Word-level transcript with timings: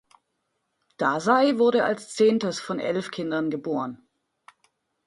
Dazai 0.97 1.59
wurde 1.59 1.83
als 1.83 2.15
zehntes 2.15 2.59
von 2.59 2.79
elf 2.79 3.11
Kindern 3.11 3.51
geboren. 3.51 4.01